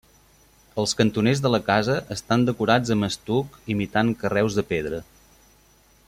Els 0.83 0.95
cantoners 1.01 1.41
de 1.45 1.51
la 1.55 1.59
casa 1.67 1.97
estan 2.15 2.47
decorats 2.47 2.95
amb 2.97 3.07
estuc 3.11 3.59
imitant 3.77 4.09
carreus 4.25 4.57
de 4.61 4.65
pedra. 4.75 5.03